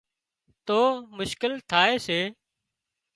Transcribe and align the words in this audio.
تو 0.65 0.79
مشڪل 1.17 1.53
ٿائي 1.69 1.95
سي 2.07 2.19